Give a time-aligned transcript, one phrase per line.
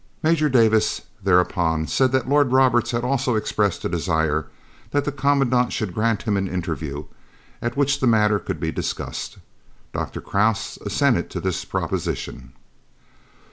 [0.23, 4.47] Major Davis thereupon said that Lord Roberts had also expressed a desire
[4.89, 7.05] that the Commandant should grant him an interview,
[7.61, 9.37] at which the matter could be discussed.
[9.93, 10.19] Dr.
[10.19, 12.53] Krause assented to this proposition.